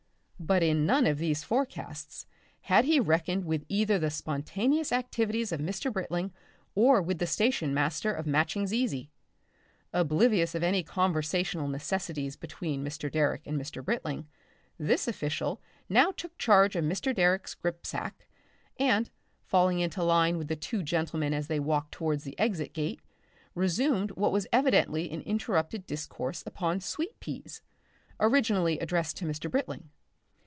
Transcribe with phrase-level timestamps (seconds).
[0.43, 2.25] But in none of these forecasts
[2.61, 5.93] had he reckoned with either the spontaneous activities of Mr.
[5.93, 6.33] Britling
[6.73, 9.11] or with the station master of Matching's Easy.
[9.93, 13.09] Oblivious of any conversational necessities between Mr.
[13.09, 13.85] Direck and Mr.
[13.85, 14.27] Britling,
[14.79, 17.13] this official now took charge of Mr.
[17.15, 18.25] Direck's grip sack,
[18.79, 19.11] and,
[19.45, 22.99] falling into line with the two gentlemen as they walked towards the exit gate,
[23.53, 27.61] resumed what was evidently an interrupted discourse upon sweet peas,
[28.19, 29.49] originally addressed to Mr.
[29.49, 29.91] Britling.